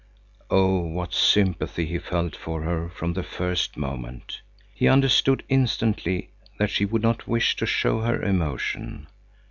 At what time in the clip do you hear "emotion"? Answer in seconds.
8.19-9.05